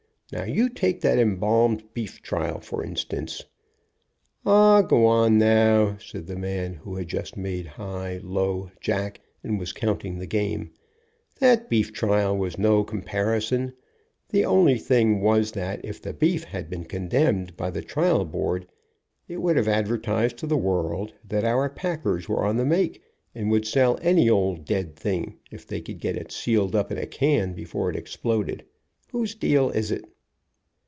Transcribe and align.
Now 0.33 0.45
you 0.45 0.69
take 0.69 1.01
that 1.01 1.19
embalmed 1.19 1.93
beef 1.93 2.21
trial, 2.21 2.61
for 2.61 2.85
instance." 2.85 3.43
"O, 4.45 4.81
gwan 4.81 5.37
now," 5.37 5.97
said 5.97 6.25
the 6.25 6.37
man 6.37 6.75
who 6.75 6.95
had 6.95 7.09
just 7.09 7.35
made 7.35 7.65
high, 7.67 8.21
low, 8.23 8.71
Jack 8.79 9.19
and 9.43 9.59
was 9.59 9.73
counting 9.73 10.17
the 10.19 10.25
game. 10.25 10.71
"That 11.41 11.69
beef 11.69 11.91
trial 11.91 12.37
was 12.37 12.57
no 12.57 12.85
comparison. 12.85 13.73
The 14.29 14.45
only 14.45 14.77
thing 14.77 15.19
was 15.19 15.51
that 15.51 15.83
if 15.83 16.01
the 16.01 16.13
beef 16.13 16.45
had 16.45 16.69
been 16.69 16.85
condemned, 16.85 17.57
by 17.57 17.69
the 17.69 17.81
trial 17.81 18.23
board, 18.23 18.67
it 19.27 19.41
would 19.41 19.57
have 19.57 19.67
advertised 19.67 20.37
to 20.37 20.47
the 20.47 20.55
world 20.55 21.11
that 21.27 21.43
our 21.43 21.67
packers 21.69 22.29
were 22.29 22.45
on 22.45 22.55
the 22.55 22.63
make, 22.63 23.01
and 23.35 23.51
would 23.51 23.67
sell 23.67 23.99
any 24.01 24.29
old 24.29 24.63
dead 24.63 24.95
thing, 24.95 25.39
if 25.51 25.67
they 25.67 25.81
could 25.81 25.99
get 25.99 26.15
it 26.15 26.31
sealed 26.31 26.73
up 26.73 26.89
in 26.89 26.97
a 26.97 27.05
can 27.05 27.51
before 27.51 27.89
it 27.89 27.97
exploded. 27.97 28.63
Whose 29.11 29.35
deal 29.35 29.69
is 29.71 29.91
it?" 29.91 30.05